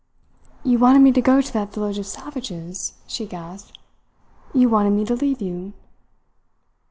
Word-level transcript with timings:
"You 0.63 0.79
wanted 0.79 1.03
me 1.03 1.11
to 1.11 1.21
go 1.21 1.41
to 1.41 1.53
that 1.53 1.75
village 1.75 1.99
of 1.99 2.07
savages?" 2.07 2.93
she 3.05 3.27
gasped. 3.27 3.77
"You 4.51 4.67
wanted 4.67 4.93
me 4.93 5.05
to 5.05 5.13
leave 5.15 5.43
you?" 5.43 5.73